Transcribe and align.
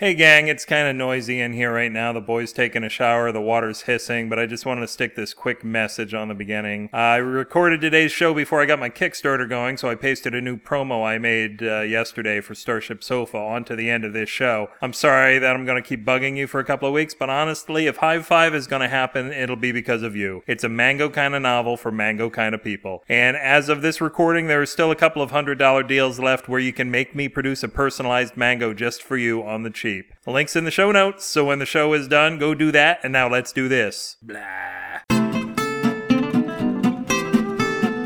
Hey 0.00 0.14
gang, 0.14 0.46
it's 0.46 0.64
kind 0.64 0.86
of 0.86 0.94
noisy 0.94 1.40
in 1.40 1.54
here 1.54 1.72
right 1.72 1.90
now. 1.90 2.12
The 2.12 2.20
boy's 2.20 2.52
taking 2.52 2.84
a 2.84 2.88
shower, 2.88 3.32
the 3.32 3.40
water's 3.40 3.80
hissing, 3.80 4.28
but 4.28 4.38
I 4.38 4.46
just 4.46 4.64
wanted 4.64 4.82
to 4.82 4.86
stick 4.86 5.16
this 5.16 5.34
quick 5.34 5.64
message 5.64 6.14
on 6.14 6.28
the 6.28 6.36
beginning. 6.36 6.88
I 6.92 7.16
recorded 7.16 7.80
today's 7.80 8.12
show 8.12 8.32
before 8.32 8.62
I 8.62 8.66
got 8.66 8.78
my 8.78 8.90
Kickstarter 8.90 9.48
going, 9.48 9.76
so 9.76 9.90
I 9.90 9.96
pasted 9.96 10.36
a 10.36 10.40
new 10.40 10.56
promo 10.56 11.04
I 11.04 11.18
made 11.18 11.64
uh, 11.64 11.80
yesterday 11.80 12.40
for 12.40 12.54
Starship 12.54 13.02
Sofa 13.02 13.38
onto 13.38 13.74
the 13.74 13.90
end 13.90 14.04
of 14.04 14.12
this 14.12 14.28
show. 14.28 14.68
I'm 14.80 14.92
sorry 14.92 15.40
that 15.40 15.56
I'm 15.56 15.64
going 15.64 15.82
to 15.82 15.88
keep 15.88 16.06
bugging 16.06 16.36
you 16.36 16.46
for 16.46 16.60
a 16.60 16.64
couple 16.64 16.86
of 16.86 16.94
weeks, 16.94 17.14
but 17.14 17.28
honestly, 17.28 17.88
if 17.88 17.96
Hive 17.96 18.24
5 18.24 18.54
is 18.54 18.68
going 18.68 18.82
to 18.82 18.88
happen, 18.88 19.32
it'll 19.32 19.56
be 19.56 19.72
because 19.72 20.04
of 20.04 20.14
you. 20.14 20.44
It's 20.46 20.62
a 20.62 20.68
mango 20.68 21.10
kind 21.10 21.34
of 21.34 21.42
novel 21.42 21.76
for 21.76 21.90
mango 21.90 22.30
kind 22.30 22.54
of 22.54 22.62
people. 22.62 23.02
And 23.08 23.36
as 23.36 23.68
of 23.68 23.82
this 23.82 24.00
recording, 24.00 24.46
there 24.46 24.62
are 24.62 24.66
still 24.66 24.92
a 24.92 24.96
couple 24.96 25.22
of 25.22 25.32
hundred 25.32 25.58
dollar 25.58 25.82
deals 25.82 26.20
left 26.20 26.48
where 26.48 26.60
you 26.60 26.72
can 26.72 26.88
make 26.88 27.16
me 27.16 27.26
produce 27.26 27.64
a 27.64 27.68
personalized 27.68 28.36
mango 28.36 28.72
just 28.72 29.02
for 29.02 29.16
you 29.16 29.42
on 29.42 29.64
the 29.64 29.70
cheap. 29.70 29.87
The 30.24 30.30
link's 30.30 30.56
in 30.56 30.64
the 30.64 30.70
show 30.70 30.92
notes, 30.92 31.24
so 31.24 31.44
when 31.44 31.58
the 31.58 31.66
show 31.66 31.92
is 31.94 32.08
done, 32.08 32.38
go 32.38 32.54
do 32.54 32.70
that. 32.72 33.00
And 33.02 33.12
now 33.12 33.28
let's 33.28 33.52
do 33.52 33.68
this. 33.68 34.16
Blah. 34.22 34.40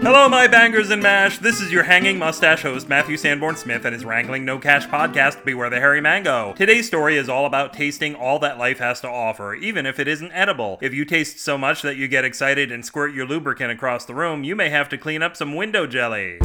Hello, 0.03 0.29
my 0.29 0.49
bangers 0.49 0.91
and 0.91 1.01
mash. 1.01 1.39
This 1.39 1.61
is 1.61 1.71
your 1.71 1.85
hanging 1.85 2.19
mustache 2.19 2.63
host, 2.63 2.89
Matthew 2.89 3.17
Sanborn 3.17 3.55
Smith, 3.55 3.85
and 3.85 3.95
his 3.95 4.05
Wrangling 4.05 4.45
No 4.45 4.59
Cash 4.59 4.89
podcast, 4.89 5.45
Beware 5.45 5.71
the 5.71 5.79
Hairy 5.79 6.01
Mango. 6.01 6.55
Today's 6.55 6.89
story 6.89 7.17
is 7.17 7.29
all 7.29 7.47
about 7.47 7.73
tasting 7.73 8.17
all 8.17 8.41
that 8.41 8.59
life 8.59 8.79
has 8.79 9.01
to 9.03 9.09
offer, 9.09 9.55
even 9.55 9.87
if 9.87 10.01
it 10.01 10.09
isn't 10.09 10.33
edible. 10.33 10.79
If 10.83 10.93
you 10.93 11.05
taste 11.05 11.39
so 11.39 11.57
much 11.57 11.83
that 11.83 11.97
you 11.97 12.09
get 12.09 12.25
excited 12.25 12.73
and 12.73 12.85
squirt 12.85 13.15
your 13.15 13.27
lubricant 13.27 13.71
across 13.71 14.05
the 14.05 14.15
room, 14.15 14.43
you 14.43 14.57
may 14.57 14.71
have 14.71 14.89
to 14.89 14.99
clean 14.99 15.23
up 15.23 15.37
some 15.37 15.55
window 15.55 15.87
jelly. 15.87 16.41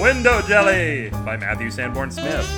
Window 0.00 0.40
Jelly 0.40 1.10
by 1.26 1.36
Matthew 1.36 1.70
Sanborn 1.70 2.10
Smith. 2.10 2.48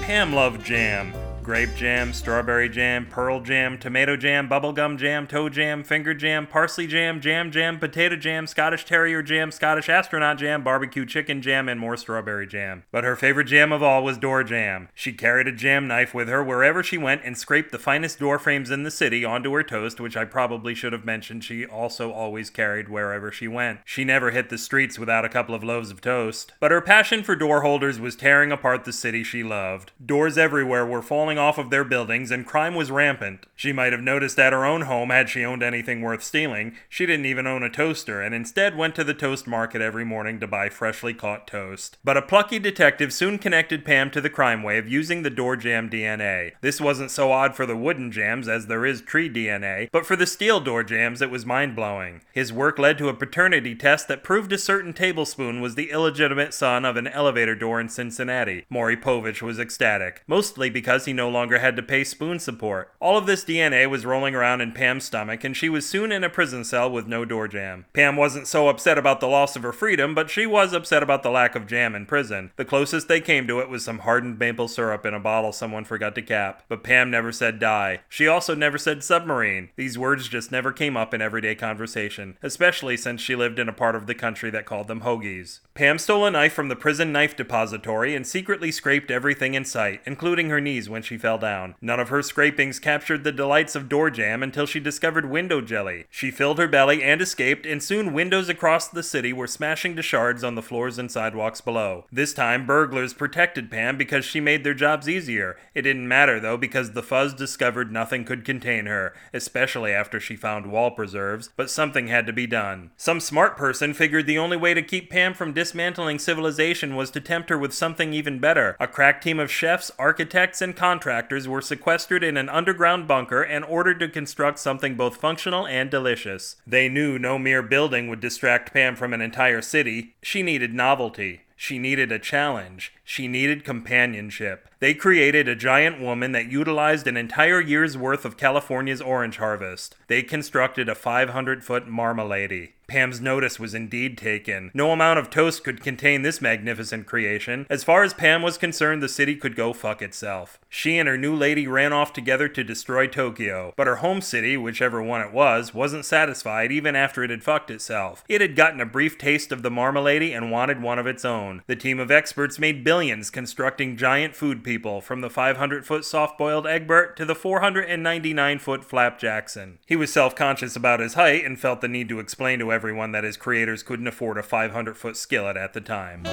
Pam 0.00 0.32
Love 0.32 0.64
jam. 0.64 1.12
Grape 1.42 1.74
jam, 1.74 2.12
strawberry 2.12 2.68
jam, 2.68 3.04
pearl 3.04 3.40
jam, 3.40 3.76
tomato 3.76 4.16
jam, 4.16 4.48
bubblegum 4.48 4.96
jam, 4.96 5.26
toe 5.26 5.48
jam, 5.48 5.82
finger 5.82 6.14
jam, 6.14 6.46
parsley 6.46 6.86
jam, 6.86 7.20
jam 7.20 7.50
jam, 7.50 7.80
potato 7.80 8.14
jam, 8.14 8.46
Scottish 8.46 8.84
terrier 8.84 9.22
jam, 9.22 9.50
Scottish 9.50 9.88
astronaut 9.88 10.38
jam, 10.38 10.62
barbecue 10.62 11.04
chicken 11.04 11.42
jam, 11.42 11.68
and 11.68 11.80
more 11.80 11.96
strawberry 11.96 12.46
jam. 12.46 12.84
But 12.92 13.02
her 13.02 13.16
favorite 13.16 13.46
jam 13.46 13.72
of 13.72 13.82
all 13.82 14.04
was 14.04 14.18
door 14.18 14.44
jam. 14.44 14.88
She 14.94 15.12
carried 15.12 15.48
a 15.48 15.52
jam 15.52 15.88
knife 15.88 16.14
with 16.14 16.28
her 16.28 16.44
wherever 16.44 16.80
she 16.80 16.96
went 16.96 17.22
and 17.24 17.36
scraped 17.36 17.72
the 17.72 17.78
finest 17.78 18.20
door 18.20 18.38
frames 18.38 18.70
in 18.70 18.84
the 18.84 18.90
city 18.92 19.24
onto 19.24 19.52
her 19.52 19.64
toast, 19.64 19.98
which 19.98 20.16
I 20.16 20.24
probably 20.24 20.76
should 20.76 20.92
have 20.92 21.04
mentioned 21.04 21.42
she 21.42 21.66
also 21.66 22.12
always 22.12 22.50
carried 22.50 22.88
wherever 22.88 23.32
she 23.32 23.48
went. 23.48 23.80
She 23.84 24.04
never 24.04 24.30
hit 24.30 24.48
the 24.48 24.58
streets 24.58 24.96
without 24.96 25.24
a 25.24 25.28
couple 25.28 25.56
of 25.56 25.64
loaves 25.64 25.90
of 25.90 26.00
toast. 26.00 26.52
But 26.60 26.70
her 26.70 26.80
passion 26.80 27.24
for 27.24 27.34
door 27.34 27.62
holders 27.62 27.98
was 27.98 28.14
tearing 28.14 28.52
apart 28.52 28.84
the 28.84 28.92
city 28.92 29.24
she 29.24 29.42
loved. 29.42 29.90
Doors 30.06 30.38
everywhere 30.38 30.86
were 30.86 31.02
falling 31.02 31.31
off 31.38 31.58
of 31.58 31.70
their 31.70 31.84
buildings, 31.84 32.30
and 32.30 32.46
crime 32.46 32.74
was 32.74 32.90
rampant. 32.90 33.46
She 33.54 33.72
might 33.72 33.92
have 33.92 34.00
noticed 34.00 34.38
at 34.38 34.52
her 34.52 34.64
own 34.64 34.82
home, 34.82 35.10
had 35.10 35.28
she 35.28 35.44
owned 35.44 35.62
anything 35.62 36.02
worth 36.02 36.22
stealing, 36.22 36.74
she 36.88 37.06
didn't 37.06 37.26
even 37.26 37.46
own 37.46 37.62
a 37.62 37.70
toaster, 37.70 38.20
and 38.20 38.34
instead 38.34 38.76
went 38.76 38.94
to 38.96 39.04
the 39.04 39.14
toast 39.14 39.46
market 39.46 39.80
every 39.80 40.04
morning 40.04 40.40
to 40.40 40.46
buy 40.46 40.68
freshly 40.68 41.14
caught 41.14 41.46
toast. 41.46 41.98
But 42.02 42.16
a 42.16 42.22
plucky 42.22 42.58
detective 42.58 43.12
soon 43.12 43.38
connected 43.38 43.84
Pam 43.84 44.10
to 44.10 44.20
the 44.20 44.30
crime 44.30 44.62
wave 44.62 44.88
using 44.88 45.22
the 45.22 45.30
door 45.30 45.56
jam 45.56 45.88
DNA. 45.88 46.52
This 46.60 46.80
wasn't 46.80 47.10
so 47.10 47.32
odd 47.32 47.54
for 47.54 47.66
the 47.66 47.76
wooden 47.76 48.10
jams, 48.12 48.48
as 48.48 48.66
there 48.66 48.86
is 48.86 49.02
tree 49.02 49.30
DNA, 49.30 49.88
but 49.92 50.06
for 50.06 50.16
the 50.16 50.26
steel 50.26 50.60
door 50.60 50.82
jams, 50.84 51.22
it 51.22 51.30
was 51.30 51.46
mind 51.46 51.76
blowing. 51.76 52.22
His 52.32 52.52
work 52.52 52.78
led 52.78 52.98
to 52.98 53.08
a 53.08 53.14
paternity 53.14 53.74
test 53.74 54.08
that 54.08 54.24
proved 54.24 54.52
a 54.52 54.58
certain 54.58 54.92
tablespoon 54.92 55.60
was 55.60 55.74
the 55.74 55.90
illegitimate 55.90 56.54
son 56.54 56.84
of 56.84 56.96
an 56.96 57.06
elevator 57.06 57.54
door 57.54 57.80
in 57.80 57.88
Cincinnati. 57.88 58.64
Maury 58.68 58.96
Povich 58.96 59.42
was 59.42 59.58
ecstatic, 59.58 60.22
mostly 60.26 60.70
because 60.70 61.04
he 61.04 61.12
no 61.22 61.28
longer 61.28 61.60
had 61.60 61.76
to 61.76 61.82
pay 61.84 62.02
spoon 62.02 62.40
support. 62.40 62.90
All 62.98 63.16
of 63.16 63.26
this 63.26 63.44
DNA 63.44 63.88
was 63.88 64.04
rolling 64.04 64.34
around 64.34 64.60
in 64.60 64.72
Pam's 64.72 65.04
stomach, 65.04 65.44
and 65.44 65.56
she 65.56 65.68
was 65.68 65.88
soon 65.88 66.10
in 66.10 66.24
a 66.24 66.28
prison 66.28 66.64
cell 66.64 66.90
with 66.90 67.06
no 67.06 67.24
door 67.24 67.46
jam. 67.46 67.84
Pam 67.92 68.16
wasn't 68.16 68.48
so 68.48 68.66
upset 68.66 68.98
about 68.98 69.20
the 69.20 69.28
loss 69.28 69.54
of 69.54 69.62
her 69.62 69.72
freedom, 69.72 70.16
but 70.16 70.30
she 70.30 70.46
was 70.46 70.72
upset 70.72 71.00
about 71.00 71.22
the 71.22 71.30
lack 71.30 71.54
of 71.54 71.68
jam 71.68 71.94
in 71.94 72.06
prison. 72.06 72.50
The 72.56 72.64
closest 72.64 73.06
they 73.06 73.20
came 73.20 73.46
to 73.46 73.60
it 73.60 73.68
was 73.68 73.84
some 73.84 74.00
hardened 74.00 74.36
maple 74.40 74.66
syrup 74.66 75.06
in 75.06 75.14
a 75.14 75.20
bottle 75.20 75.52
someone 75.52 75.84
forgot 75.84 76.16
to 76.16 76.22
cap. 76.22 76.64
But 76.68 76.82
Pam 76.82 77.08
never 77.08 77.30
said 77.30 77.60
die. 77.60 78.00
She 78.08 78.26
also 78.26 78.56
never 78.56 78.76
said 78.76 79.04
submarine. 79.04 79.68
These 79.76 79.96
words 79.96 80.26
just 80.26 80.50
never 80.50 80.72
came 80.72 80.96
up 80.96 81.14
in 81.14 81.22
everyday 81.22 81.54
conversation, 81.54 82.36
especially 82.42 82.96
since 82.96 83.20
she 83.20 83.36
lived 83.36 83.60
in 83.60 83.68
a 83.68 83.72
part 83.72 83.94
of 83.94 84.08
the 84.08 84.16
country 84.16 84.50
that 84.50 84.66
called 84.66 84.88
them 84.88 85.02
hoagies. 85.02 85.60
Pam 85.74 85.98
stole 85.98 86.26
a 86.26 86.32
knife 86.32 86.52
from 86.52 86.68
the 86.68 86.74
prison 86.74 87.12
knife 87.12 87.36
depository 87.36 88.16
and 88.16 88.26
secretly 88.26 88.72
scraped 88.72 89.12
everything 89.12 89.54
in 89.54 89.64
sight, 89.64 90.00
including 90.04 90.50
her 90.50 90.60
knees 90.60 90.90
when 90.90 91.02
she 91.02 91.11
fell 91.18 91.38
down. 91.38 91.74
None 91.80 92.00
of 92.00 92.08
her 92.08 92.22
scrapings 92.22 92.78
captured 92.78 93.24
the 93.24 93.32
delights 93.32 93.74
of 93.74 93.88
door 93.88 94.10
jam 94.10 94.42
until 94.42 94.66
she 94.66 94.80
discovered 94.80 95.28
window 95.28 95.60
jelly. 95.60 96.06
She 96.10 96.30
filled 96.30 96.58
her 96.58 96.68
belly 96.68 97.02
and 97.02 97.20
escaped, 97.20 97.66
and 97.66 97.82
soon 97.82 98.12
windows 98.12 98.48
across 98.48 98.88
the 98.88 99.02
city 99.02 99.32
were 99.32 99.46
smashing 99.46 99.96
to 99.96 100.02
shards 100.02 100.42
on 100.42 100.54
the 100.54 100.62
floors 100.62 100.98
and 100.98 101.10
sidewalks 101.10 101.60
below. 101.60 102.06
This 102.10 102.32
time, 102.32 102.66
burglars 102.66 103.14
protected 103.14 103.70
Pam 103.70 103.96
because 103.96 104.24
she 104.24 104.40
made 104.40 104.64
their 104.64 104.74
jobs 104.74 105.08
easier. 105.08 105.56
It 105.74 105.82
didn't 105.82 106.08
matter 106.08 106.40
though, 106.40 106.56
because 106.56 106.92
the 106.92 107.02
fuzz 107.02 107.34
discovered 107.34 107.92
nothing 107.92 108.24
could 108.24 108.44
contain 108.44 108.86
her, 108.86 109.14
especially 109.32 109.92
after 109.92 110.18
she 110.18 110.36
found 110.36 110.66
wall 110.66 110.90
preserves, 110.90 111.50
but 111.56 111.70
something 111.70 112.08
had 112.08 112.26
to 112.26 112.32
be 112.32 112.46
done. 112.46 112.90
Some 112.96 113.20
smart 113.20 113.56
person 113.56 113.94
figured 113.94 114.26
the 114.26 114.38
only 114.38 114.56
way 114.56 114.74
to 114.74 114.82
keep 114.82 115.10
Pam 115.10 115.34
from 115.34 115.52
dismantling 115.52 116.18
civilization 116.18 116.96
was 116.96 117.10
to 117.10 117.20
tempt 117.20 117.50
her 117.50 117.58
with 117.58 117.74
something 117.74 118.12
even 118.12 118.38
better. 118.38 118.76
A 118.80 118.86
crack 118.86 119.20
team 119.20 119.38
of 119.38 119.50
chefs, 119.50 119.90
architects, 119.98 120.62
and 120.62 120.74
contractors 120.74 121.01
were 121.04 121.60
sequestered 121.60 122.24
in 122.24 122.36
an 122.36 122.48
underground 122.48 123.08
bunker 123.08 123.42
and 123.42 123.64
ordered 123.64 124.00
to 124.00 124.08
construct 124.08 124.58
something 124.58 124.94
both 124.94 125.16
functional 125.16 125.66
and 125.66 125.90
delicious. 125.90 126.56
They 126.66 126.88
knew 126.88 127.18
no 127.18 127.38
mere 127.38 127.62
building 127.62 128.08
would 128.08 128.20
distract 128.20 128.72
Pam 128.72 128.96
from 128.96 129.12
an 129.12 129.20
entire 129.20 129.62
city. 129.62 130.14
She 130.22 130.42
needed 130.42 130.74
novelty. 130.74 131.42
She 131.62 131.78
needed 131.78 132.10
a 132.10 132.18
challenge. 132.18 132.92
She 133.04 133.28
needed 133.28 133.64
companionship. 133.64 134.68
They 134.80 134.94
created 134.94 135.46
a 135.46 135.54
giant 135.54 136.00
woman 136.00 136.32
that 136.32 136.50
utilized 136.50 137.06
an 137.06 137.16
entire 137.16 137.60
year's 137.60 137.96
worth 137.96 138.24
of 138.24 138.36
California's 138.36 139.00
orange 139.00 139.36
harvest. 139.36 139.94
They 140.08 140.24
constructed 140.24 140.88
a 140.88 140.96
500 140.96 141.62
foot 141.62 141.86
marmalade. 141.86 142.72
Pam's 142.92 143.22
notice 143.22 143.58
was 143.58 143.72
indeed 143.72 144.18
taken. 144.18 144.70
No 144.74 144.90
amount 144.90 145.18
of 145.18 145.30
toast 145.30 145.64
could 145.64 145.80
contain 145.80 146.20
this 146.20 146.42
magnificent 146.42 147.06
creation. 147.06 147.66
As 147.70 147.82
far 147.82 148.02
as 148.02 148.12
Pam 148.12 148.42
was 148.42 148.58
concerned, 148.58 149.02
the 149.02 149.08
city 149.08 149.34
could 149.34 149.56
go 149.56 149.72
fuck 149.72 150.02
itself. 150.02 150.60
She 150.68 150.98
and 150.98 151.08
her 151.08 151.16
new 151.16 151.34
lady 151.34 151.66
ran 151.66 151.94
off 151.94 152.12
together 152.12 152.48
to 152.48 152.62
destroy 152.62 153.06
Tokyo, 153.06 153.72
but 153.78 153.86
her 153.86 153.96
home 153.96 154.20
city, 154.20 154.58
whichever 154.58 155.02
one 155.02 155.22
it 155.22 155.32
was, 155.32 155.72
wasn't 155.72 156.04
satisfied 156.04 156.70
even 156.70 156.94
after 156.94 157.24
it 157.24 157.30
had 157.30 157.42
fucked 157.42 157.70
itself. 157.70 158.24
It 158.28 158.42
had 158.42 158.56
gotten 158.56 158.78
a 158.78 158.84
brief 158.84 159.16
taste 159.16 159.52
of 159.52 159.62
the 159.62 159.70
marmalade 159.70 160.22
and 160.30 160.50
wanted 160.50 160.82
one 160.82 160.98
of 160.98 161.06
its 161.06 161.24
own. 161.24 161.62
The 161.66 161.76
team 161.76 161.98
of 161.98 162.10
experts 162.10 162.58
made 162.58 162.84
billions 162.84 163.30
constructing 163.30 163.96
giant 163.96 164.36
food 164.36 164.62
people, 164.62 165.00
from 165.00 165.22
the 165.22 165.30
500 165.30 165.86
foot 165.86 166.04
soft 166.04 166.36
boiled 166.36 166.66
Egbert 166.66 167.16
to 167.16 167.24
the 167.24 167.34
499 167.34 168.58
foot 168.58 168.84
Flap 168.84 169.18
Jackson. 169.18 169.78
He 169.86 169.96
was 169.96 170.12
self 170.12 170.36
conscious 170.36 170.76
about 170.76 171.00
his 171.00 171.14
height 171.14 171.46
and 171.46 171.58
felt 171.58 171.80
the 171.80 171.88
need 171.88 172.10
to 172.10 172.20
explain 172.20 172.58
to 172.58 172.70
everyone 172.70 172.81
that 173.12 173.24
his 173.24 173.36
creators 173.36 173.82
couldn't 173.82 174.06
afford 174.06 174.38
a 174.38 174.42
500 174.42 174.96
foot 174.96 175.16
skillet 175.16 175.56
at 175.56 175.72
the 175.72 175.80
time. 175.80 176.24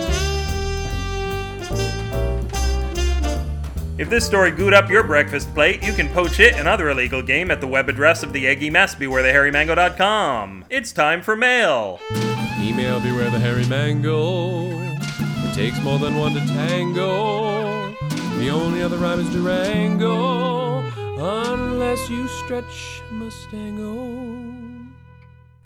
If 4.00 4.10
this 4.10 4.26
story 4.26 4.52
gooed 4.52 4.74
up 4.74 4.90
your 4.90 5.04
breakfast 5.04 5.54
plate, 5.54 5.84
you 5.84 5.92
can 5.92 6.08
poach 6.10 6.40
it 6.40 6.54
and 6.56 6.70
other 6.70 6.90
illegal 6.90 7.22
game 7.22 7.52
at 7.52 7.60
the 7.60 7.68
web 7.68 7.90
address 7.90 8.24
of 8.24 8.32
the 8.32 8.48
Eggy 8.48 8.70
Mess, 8.70 8.96
bewarethehairymango.com. 8.96 10.64
It's 10.70 10.94
time 10.94 11.22
for 11.22 11.36
mail. 11.36 12.00
Email 12.60 13.02
beware 13.02 13.30
the 13.30 13.40
hairy 13.40 13.66
mango. 13.68 14.70
It 14.82 15.54
takes 15.54 15.82
more 15.82 16.00
than 16.00 16.16
one 16.16 16.34
to 16.34 16.40
tango. 16.40 17.94
The 18.40 18.50
only 18.50 18.82
other 18.82 18.98
rhyme 18.98 19.20
is 19.20 19.30
Durango, 19.32 20.80
unless 21.18 22.10
you 22.10 22.26
stretch 22.30 23.02
Mustango. 23.12 24.79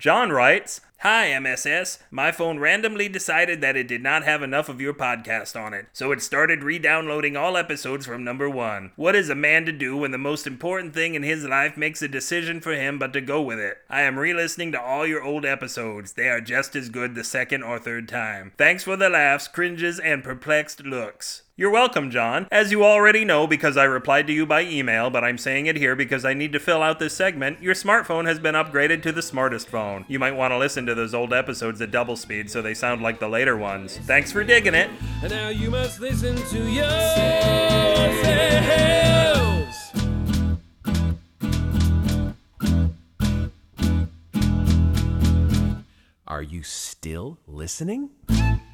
John 0.04 0.34
writes, 0.34 0.82
Hi, 1.04 1.38
MSS. 1.38 2.00
My 2.12 2.32
phone 2.32 2.60
randomly 2.60 3.10
decided 3.10 3.60
that 3.60 3.76
it 3.76 3.90
did 3.90 4.02
not 4.02 4.24
have 4.24 4.42
enough 4.42 4.70
of 4.70 4.80
your 4.80 4.94
podcast 4.94 5.54
on 5.62 5.74
it, 5.74 5.88
so 5.92 6.14
it 6.14 6.22
started 6.22 6.64
re 6.64 6.80
downloading 6.80 7.36
all 7.36 7.58
episodes 7.58 8.06
from 8.06 8.24
number 8.24 8.50
one. 8.50 8.94
What 8.96 9.14
is 9.14 9.28
a 9.28 9.36
man 9.36 9.66
to 9.66 9.74
do 9.74 9.98
when 9.98 10.12
the 10.12 10.18
most 10.18 10.48
important 10.48 10.94
thing 10.94 11.14
in 11.14 11.24
his 11.24 11.44
life 11.44 11.76
makes 11.76 12.02
a 12.02 12.08
decision 12.08 12.62
for 12.62 12.72
him 12.72 13.00
but 13.00 13.12
to 13.12 13.20
go 13.20 13.42
with 13.42 13.60
it? 13.60 13.80
I 13.90 14.04
am 14.04 14.18
re 14.18 14.34
listening 14.34 14.72
to 14.72 14.82
all 14.82 15.06
your 15.06 15.22
old 15.22 15.46
episodes. 15.46 16.14
They 16.14 16.30
are 16.30 16.40
just 16.40 16.74
as 16.74 16.88
good 16.88 17.16
the 17.16 17.26
second 17.26 17.64
or 17.64 17.80
third 17.80 18.08
time. 18.08 18.54
Thanks 18.58 18.86
for 18.86 18.96
the 18.96 19.10
laughs, 19.10 19.50
cringes, 19.50 20.00
and 20.00 20.24
perplexed 20.24 20.86
looks. 20.86 21.42
You're 21.56 21.70
welcome, 21.70 22.10
John. 22.10 22.48
As 22.52 22.72
you 22.72 22.84
already 22.84 23.24
know 23.24 23.46
because 23.46 23.78
I 23.78 23.84
replied 23.84 24.26
to 24.26 24.34
you 24.34 24.44
by 24.44 24.64
email, 24.64 25.12
but 25.12 25.24
I'm 25.24 25.38
saying 25.38 25.68
it 25.68 25.78
here 25.78 25.96
because 25.96 26.26
I 26.26 26.34
need 26.34 26.52
to 26.54 26.60
fill 26.60 26.82
out 26.82 26.98
this 26.98 27.14
segment, 27.14 27.62
your 27.62 27.76
smartphone 27.76 28.26
has 28.26 28.40
been 28.40 28.56
upgraded 28.56 29.04
to 29.04 29.12
the 29.12 29.22
smartest 29.22 29.68
phone. 29.68 30.06
You 30.08 30.18
might 30.18 30.36
want 30.36 30.52
to 30.52 30.58
listen 30.58 30.88
to 30.88 30.93
to 30.94 31.02
those 31.02 31.14
old 31.14 31.34
episodes 31.34 31.82
at 31.82 31.92
double 31.92 32.16
speed 32.16 32.50
so 32.50 32.62
they 32.62 32.74
sound 32.74 33.02
like 33.02 33.20
the 33.20 33.28
later 33.28 33.58
ones. 33.58 33.98
Thanks 33.98 34.32
for 34.32 34.44
digging 34.44 34.76
it. 34.76 34.90
And 35.22 35.32
now 35.32 35.50
you 35.50 35.70
must 35.70 36.00
listen 36.00 36.36
to 36.36 36.70
yourselves. 36.70 37.54
Are 46.28 46.42
you 46.42 46.64
still 46.64 47.38
listening? 47.48 48.10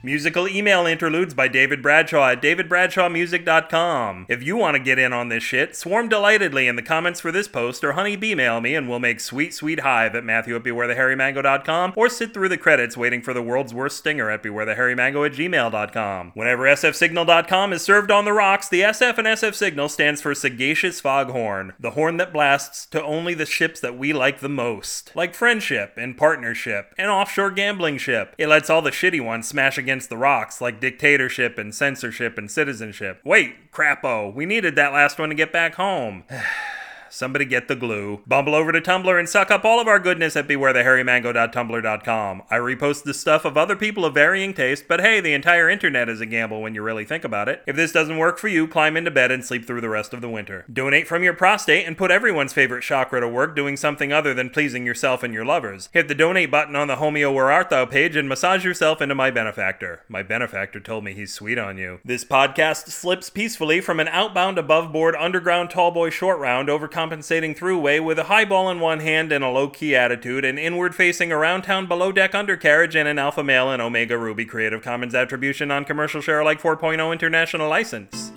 Musical 0.01 0.47
email 0.47 0.85
interludes 0.85 1.33
by 1.33 1.49
David 1.49 1.81
Bradshaw 1.81 2.29
at 2.29 2.41
davidbradshawmusic.com. 2.41 4.27
If 4.29 4.41
you 4.41 4.55
want 4.55 4.75
to 4.75 4.79
get 4.81 4.97
in 4.97 5.11
on 5.11 5.27
this 5.27 5.43
shit, 5.43 5.75
swarm 5.75 6.07
delightedly 6.07 6.69
in 6.69 6.77
the 6.77 6.81
comments 6.81 7.19
for 7.19 7.33
this 7.33 7.49
post 7.49 7.83
or 7.83 7.91
honey 7.93 8.15
mail 8.15 8.61
me 8.61 8.75
and 8.75 8.87
we'll 8.87 8.99
make 8.99 9.19
sweet, 9.19 9.53
sweet 9.53 9.81
hive 9.81 10.15
at 10.15 10.23
Matthew 10.23 10.55
at 10.55 10.63
BewareTheHairyMango.com 10.63 11.93
or 11.97 12.07
sit 12.07 12.33
through 12.33 12.47
the 12.47 12.57
credits 12.57 12.95
waiting 12.95 13.21
for 13.21 13.33
the 13.33 13.41
world's 13.41 13.73
worst 13.73 13.97
stinger 13.97 14.29
at 14.29 14.41
BewareTheHairyMango 14.41 15.25
at 15.25 15.33
gmail.com. 15.33 16.31
Whenever 16.33 16.63
SFSignal.com 16.63 17.73
is 17.73 17.81
served 17.81 18.09
on 18.09 18.23
the 18.23 18.31
rocks, 18.31 18.69
the 18.69 18.81
SF 18.81 19.17
and 19.17 19.27
SF 19.27 19.53
Signal 19.53 19.89
stands 19.89 20.21
for 20.21 20.33
Sagacious 20.33 21.01
Foghorn, 21.01 21.73
the 21.77 21.91
horn 21.91 22.15
that 22.17 22.31
blasts 22.31 22.85
to 22.85 23.03
only 23.03 23.33
the 23.33 23.45
ships 23.45 23.81
that 23.81 23.97
we 23.97 24.13
like 24.13 24.39
the 24.39 24.47
most, 24.47 25.13
like 25.13 25.35
friendship 25.35 25.95
and 25.97 26.15
partnership 26.15 26.93
and 26.97 27.11
offshore 27.11 27.51
gambling 27.51 27.97
ship. 27.97 28.33
It 28.37 28.47
lets 28.47 28.69
all 28.69 28.81
the 28.81 28.91
shitty 28.91 29.23
ones 29.23 29.45
smash 29.45 29.77
against 29.77 29.88
the 30.09 30.17
rocks 30.17 30.61
like 30.61 30.79
dictatorship 30.79 31.57
and 31.57 31.73
censorship 31.73 32.37
and 32.37 32.49
citizenship. 32.49 33.21
Wait, 33.23 33.71
crapo, 33.71 34.33
we 34.33 34.45
needed 34.45 34.75
that 34.75 34.93
last 34.93 35.19
one 35.19 35.29
to 35.29 35.35
get 35.35 35.51
back 35.51 35.75
home. 35.75 36.23
Somebody 37.09 37.45
get 37.45 37.67
the 37.67 37.75
glue. 37.75 38.21
Bumble 38.27 38.55
over 38.55 38.71
to 38.71 38.81
Tumblr 38.81 39.19
and 39.19 39.27
suck 39.27 39.51
up 39.51 39.65
all 39.65 39.79
of 39.79 39.87
our 39.87 39.99
goodness 39.99 40.35
at 40.35 40.47
bewarethehairymango.tumblr.com. 40.47 42.43
I 42.49 42.57
repost 42.57 43.03
the 43.03 43.13
stuff 43.13 43.45
of 43.45 43.57
other 43.57 43.75
people 43.75 44.05
of 44.05 44.13
varying 44.13 44.53
taste, 44.53 44.85
but 44.87 45.01
hey, 45.01 45.19
the 45.19 45.33
entire 45.33 45.69
internet 45.69 46.09
is 46.09 46.21
a 46.21 46.25
gamble 46.25 46.61
when 46.61 46.75
you 46.75 46.81
really 46.81 47.05
think 47.05 47.23
about 47.23 47.49
it. 47.49 47.63
If 47.67 47.75
this 47.75 47.91
doesn't 47.91 48.17
work 48.17 48.37
for 48.37 48.47
you, 48.47 48.67
climb 48.67 48.97
into 48.97 49.11
bed 49.11 49.31
and 49.31 49.43
sleep 49.43 49.65
through 49.65 49.81
the 49.81 49.89
rest 49.89 50.13
of 50.13 50.21
the 50.21 50.29
winter. 50.29 50.65
Donate 50.71 51.07
from 51.07 51.23
your 51.23 51.33
prostate 51.33 51.87
and 51.87 51.97
put 51.97 52.11
everyone's 52.11 52.53
favorite 52.53 52.83
chakra 52.83 53.19
to 53.21 53.27
work 53.27 53.55
doing 53.55 53.77
something 53.77 54.13
other 54.13 54.33
than 54.33 54.49
pleasing 54.49 54.85
yourself 54.85 55.23
and 55.23 55.33
your 55.33 55.45
lovers. 55.45 55.89
Hit 55.93 56.07
the 56.07 56.15
donate 56.15 56.51
button 56.51 56.75
on 56.75 56.87
the 56.87 56.97
Homeo 56.97 57.33
Where 57.33 57.51
Art 57.51 57.69
Thou 57.69 57.85
page 57.85 58.15
and 58.15 58.29
massage 58.29 58.65
yourself 58.65 59.01
into 59.01 59.15
my 59.15 59.31
benefactor. 59.31 60.01
My 60.07 60.23
benefactor 60.23 60.79
told 60.79 61.03
me 61.03 61.13
he's 61.13 61.33
sweet 61.33 61.57
on 61.57 61.77
you. 61.77 61.99
This 62.03 62.25
podcast 62.25 62.89
slips 62.89 63.29
peacefully 63.29 63.81
from 63.81 63.99
an 63.99 64.07
outbound 64.07 64.57
above 64.57 64.91
board 64.91 65.15
underground 65.15 65.69
tallboy 65.69 66.11
short 66.11 66.39
round 66.39 66.69
over 66.69 66.87
compensating 66.99 67.55
throughway 67.55 68.03
with 68.03 68.19
a 68.19 68.25
highball 68.25 68.69
in 68.69 68.77
one 68.81 68.99
hand 68.99 69.31
and 69.31 69.41
a 69.41 69.47
low 69.47 69.69
key 69.69 69.95
attitude, 69.95 70.43
an 70.43 70.57
inward 70.57 70.93
facing 70.93 71.31
around 71.31 71.61
town 71.61 71.87
below 71.87 72.11
deck 72.11 72.35
undercarriage, 72.35 72.93
and 72.93 73.07
an 73.07 73.17
alpha 73.17 73.41
male 73.41 73.71
and 73.71 73.81
omega 73.81 74.17
ruby 74.17 74.43
Creative 74.43 74.81
Commons 74.81 75.15
attribution 75.15 75.71
on 75.71 75.85
commercial 75.85 76.19
share 76.19 76.43
like 76.43 76.61
4.0 76.61 77.13
international 77.13 77.69
license. 77.69 78.33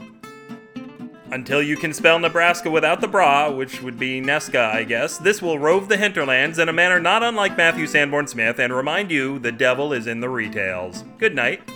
Until 1.32 1.60
you 1.60 1.76
can 1.76 1.92
spell 1.92 2.20
Nebraska 2.20 2.70
without 2.70 3.00
the 3.00 3.08
bra, 3.08 3.50
which 3.50 3.82
would 3.82 3.98
be 3.98 4.20
Nesca, 4.20 4.72
I 4.72 4.84
guess, 4.84 5.18
this 5.18 5.42
will 5.42 5.58
rove 5.58 5.88
the 5.88 5.96
hinterlands 5.96 6.60
in 6.60 6.68
a 6.68 6.72
manner 6.72 7.00
not 7.00 7.24
unlike 7.24 7.56
Matthew 7.56 7.88
Sanborn 7.88 8.28
Smith 8.28 8.60
and 8.60 8.72
remind 8.72 9.10
you 9.10 9.40
the 9.40 9.50
devil 9.50 9.92
is 9.92 10.06
in 10.06 10.20
the 10.20 10.28
retails. 10.28 11.02
Good 11.18 11.34
night. 11.34 11.68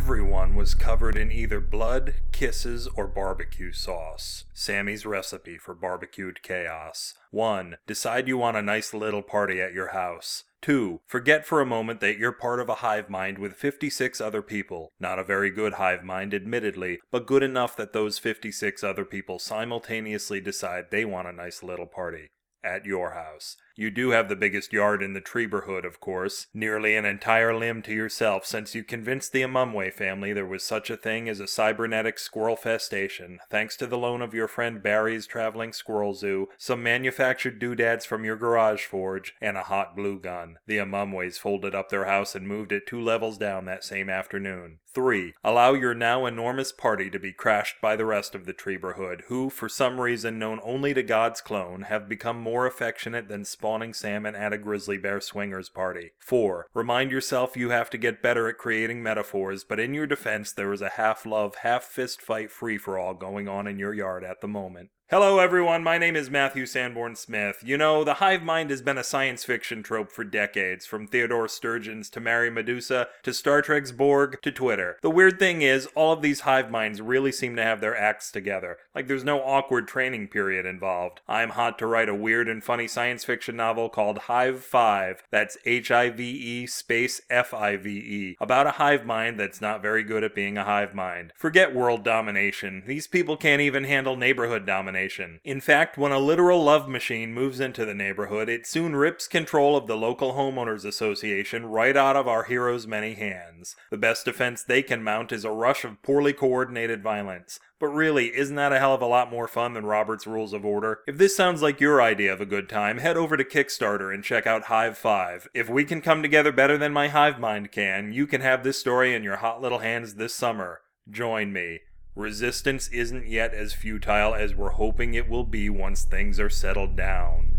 Everyone 0.00 0.54
was 0.54 0.76
covered 0.76 1.16
in 1.16 1.32
either 1.32 1.60
blood, 1.60 2.14
kisses, 2.30 2.86
or 2.94 3.08
barbecue 3.08 3.72
sauce. 3.72 4.44
Sammy's 4.54 5.04
recipe 5.04 5.58
for 5.58 5.74
barbecued 5.74 6.40
chaos. 6.40 7.14
1. 7.32 7.78
Decide 7.84 8.28
you 8.28 8.38
want 8.38 8.56
a 8.56 8.62
nice 8.62 8.94
little 8.94 9.22
party 9.22 9.60
at 9.60 9.72
your 9.72 9.88
house. 9.88 10.44
2. 10.62 11.00
Forget 11.04 11.44
for 11.44 11.60
a 11.60 11.66
moment 11.66 11.98
that 11.98 12.16
you're 12.16 12.30
part 12.30 12.60
of 12.60 12.68
a 12.68 12.76
hive 12.76 13.10
mind 13.10 13.38
with 13.38 13.54
56 13.54 14.20
other 14.20 14.40
people. 14.40 14.92
Not 15.00 15.18
a 15.18 15.24
very 15.24 15.50
good 15.50 15.74
hive 15.74 16.04
mind, 16.04 16.32
admittedly, 16.32 17.00
but 17.10 17.26
good 17.26 17.42
enough 17.42 17.76
that 17.76 17.92
those 17.92 18.20
56 18.20 18.84
other 18.84 19.04
people 19.04 19.40
simultaneously 19.40 20.40
decide 20.40 20.92
they 20.92 21.04
want 21.04 21.26
a 21.26 21.32
nice 21.32 21.64
little 21.64 21.86
party. 21.86 22.28
At 22.62 22.86
your 22.86 23.14
house. 23.14 23.56
You 23.78 23.92
do 23.92 24.10
have 24.10 24.28
the 24.28 24.34
biggest 24.34 24.72
yard 24.72 25.04
in 25.04 25.12
the 25.12 25.20
Treeberhood, 25.20 25.84
of 25.84 26.00
course, 26.00 26.48
nearly 26.52 26.96
an 26.96 27.04
entire 27.04 27.56
limb 27.56 27.80
to 27.82 27.94
yourself 27.94 28.44
since 28.44 28.74
you 28.74 28.82
convinced 28.82 29.30
the 29.30 29.42
Amumway 29.42 29.92
family 29.92 30.32
there 30.32 30.44
was 30.44 30.64
such 30.64 30.90
a 30.90 30.96
thing 30.96 31.28
as 31.28 31.38
a 31.38 31.46
cybernetic 31.46 32.18
squirrel 32.18 32.56
festation, 32.56 33.36
thanks 33.48 33.76
to 33.76 33.86
the 33.86 33.96
loan 33.96 34.20
of 34.20 34.34
your 34.34 34.48
friend 34.48 34.82
Barry's 34.82 35.28
traveling 35.28 35.72
squirrel 35.72 36.12
zoo, 36.12 36.48
some 36.58 36.82
manufactured 36.82 37.60
doodads 37.60 38.04
from 38.04 38.24
your 38.24 38.34
garage 38.34 38.84
forge, 38.84 39.36
and 39.40 39.56
a 39.56 39.62
hot 39.62 39.94
glue 39.94 40.18
gun. 40.18 40.58
The 40.66 40.78
Amumways 40.78 41.38
folded 41.38 41.72
up 41.72 41.88
their 41.88 42.06
house 42.06 42.34
and 42.34 42.48
moved 42.48 42.72
it 42.72 42.84
two 42.84 43.00
levels 43.00 43.38
down 43.38 43.64
that 43.66 43.84
same 43.84 44.10
afternoon. 44.10 44.80
3. 44.92 45.34
Allow 45.44 45.74
your 45.74 45.94
now 45.94 46.26
enormous 46.26 46.72
party 46.72 47.08
to 47.10 47.20
be 47.20 47.32
crashed 47.32 47.80
by 47.80 47.94
the 47.94 48.06
rest 48.06 48.34
of 48.34 48.46
the 48.46 48.52
Treeberhood, 48.52 49.22
who, 49.28 49.48
for 49.48 49.68
some 49.68 50.00
reason 50.00 50.40
known 50.40 50.58
only 50.64 50.92
to 50.94 51.04
God's 51.04 51.40
clone, 51.40 51.82
have 51.82 52.08
become 52.08 52.40
more 52.40 52.66
affectionate 52.66 53.28
than 53.28 53.44
spawning 53.68 53.92
salmon 53.92 54.34
at 54.34 54.54
a 54.54 54.56
grizzly 54.56 54.96
bear 54.96 55.20
swingers 55.20 55.68
party. 55.68 56.12
4. 56.20 56.68
Remind 56.72 57.10
yourself 57.10 57.54
you 57.54 57.68
have 57.68 57.90
to 57.90 57.98
get 57.98 58.22
better 58.22 58.48
at 58.48 58.56
creating 58.56 59.02
metaphors, 59.02 59.62
but 59.62 59.78
in 59.78 59.92
your 59.92 60.06
defense, 60.06 60.52
there 60.52 60.72
is 60.72 60.80
a 60.80 60.92
half 60.96 61.26
love, 61.26 61.56
half 61.56 61.84
fist 61.84 62.22
fight 62.22 62.50
free 62.50 62.78
for 62.78 62.98
all 62.98 63.12
going 63.12 63.46
on 63.46 63.66
in 63.66 63.78
your 63.78 63.92
yard 63.92 64.24
at 64.24 64.40
the 64.40 64.48
moment. 64.48 64.88
Hello, 65.10 65.38
everyone. 65.38 65.82
My 65.82 65.96
name 65.96 66.16
is 66.16 66.28
Matthew 66.28 66.66
Sanborn 66.66 67.16
Smith. 67.16 67.62
You 67.64 67.78
know, 67.78 68.04
the 68.04 68.14
hive 68.20 68.42
mind 68.42 68.68
has 68.68 68.82
been 68.82 68.98
a 68.98 69.02
science 69.02 69.42
fiction 69.42 69.82
trope 69.82 70.12
for 70.12 70.22
decades, 70.22 70.84
from 70.84 71.06
Theodore 71.06 71.48
Sturgeon's 71.48 72.10
To 72.10 72.20
Marry 72.20 72.50
Medusa 72.50 73.08
to 73.22 73.32
Star 73.32 73.62
Trek's 73.62 73.90
Borg 73.90 74.36
to 74.42 74.52
Twitter. 74.52 74.98
The 75.00 75.08
weird 75.08 75.38
thing 75.38 75.62
is, 75.62 75.88
all 75.94 76.12
of 76.12 76.20
these 76.20 76.40
hive 76.40 76.70
minds 76.70 77.00
really 77.00 77.32
seem 77.32 77.56
to 77.56 77.62
have 77.62 77.80
their 77.80 77.96
acts 77.96 78.30
together. 78.30 78.76
Like 78.94 79.08
there's 79.08 79.24
no 79.24 79.40
awkward 79.40 79.88
training 79.88 80.28
period 80.28 80.66
involved. 80.66 81.22
I'm 81.26 81.50
hot 81.50 81.78
to 81.78 81.86
write 81.86 82.10
a 82.10 82.14
weird 82.14 82.46
and 82.46 82.62
funny 82.62 82.86
science 82.86 83.24
fiction 83.24 83.56
novel 83.58 83.90
called 83.90 84.20
Hive 84.20 84.64
5. 84.64 85.24
That's 85.30 85.58
H 85.66 85.90
I 85.90 86.08
V 86.08 86.24
E 86.24 86.66
space 86.66 87.20
F 87.28 87.52
I 87.52 87.76
V 87.76 87.90
E. 87.90 88.36
About 88.40 88.66
a 88.66 88.72
hive 88.72 89.04
mind 89.04 89.38
that's 89.38 89.60
not 89.60 89.82
very 89.82 90.02
good 90.02 90.24
at 90.24 90.34
being 90.34 90.56
a 90.56 90.64
hive 90.64 90.94
mind. 90.94 91.34
Forget 91.36 91.74
world 91.74 92.02
domination. 92.02 92.84
These 92.86 93.06
people 93.06 93.36
can't 93.36 93.60
even 93.60 93.84
handle 93.84 94.16
neighborhood 94.16 94.64
domination. 94.64 95.40
In 95.44 95.60
fact, 95.60 95.98
when 95.98 96.12
a 96.12 96.18
literal 96.18 96.64
love 96.64 96.88
machine 96.88 97.34
moves 97.34 97.60
into 97.60 97.84
the 97.84 97.94
neighborhood, 97.94 98.48
it 98.48 98.66
soon 98.66 98.96
rips 98.96 99.28
control 99.28 99.76
of 99.76 99.86
the 99.86 99.96
local 99.96 100.32
homeowners 100.32 100.86
association 100.86 101.66
right 101.66 101.96
out 101.96 102.16
of 102.16 102.26
our 102.26 102.44
hero's 102.44 102.86
many 102.86 103.14
hands. 103.14 103.76
The 103.90 103.98
best 103.98 104.24
defense 104.24 104.62
they 104.62 104.82
can 104.82 105.02
mount 105.02 105.32
is 105.32 105.44
a 105.44 105.50
rush 105.50 105.84
of 105.84 106.02
poorly 106.02 106.32
coordinated 106.32 107.02
violence. 107.02 107.60
But 107.80 107.88
really, 107.88 108.36
isn't 108.36 108.56
that 108.56 108.72
a 108.72 108.78
hell 108.80 108.94
of 108.94 109.02
a 109.02 109.06
lot 109.06 109.30
more 109.30 109.46
fun 109.46 109.74
than 109.74 109.86
Robert's 109.86 110.26
Rules 110.26 110.52
of 110.52 110.64
Order? 110.64 111.00
If 111.06 111.16
this 111.16 111.36
sounds 111.36 111.62
like 111.62 111.80
your 111.80 112.02
idea 112.02 112.32
of 112.32 112.40
a 112.40 112.46
good 112.46 112.68
time, 112.68 112.98
head 112.98 113.16
over 113.16 113.36
to 113.36 113.44
Kickstarter 113.44 114.12
and 114.12 114.24
check 114.24 114.46
out 114.48 114.64
Hive 114.64 114.98
5. 114.98 115.48
If 115.54 115.68
we 115.68 115.84
can 115.84 116.00
come 116.00 116.20
together 116.20 116.50
better 116.50 116.76
than 116.76 116.92
my 116.92 117.08
hive 117.08 117.38
mind 117.38 117.70
can, 117.70 118.12
you 118.12 118.26
can 118.26 118.40
have 118.40 118.64
this 118.64 118.80
story 118.80 119.14
in 119.14 119.22
your 119.22 119.36
hot 119.36 119.62
little 119.62 119.78
hands 119.78 120.14
this 120.14 120.34
summer. 120.34 120.80
Join 121.08 121.52
me. 121.52 121.80
Resistance 122.16 122.88
isn't 122.88 123.28
yet 123.28 123.54
as 123.54 123.74
futile 123.74 124.34
as 124.34 124.56
we're 124.56 124.70
hoping 124.70 125.14
it 125.14 125.28
will 125.28 125.44
be 125.44 125.70
once 125.70 126.02
things 126.02 126.40
are 126.40 126.50
settled 126.50 126.96
down. 126.96 127.57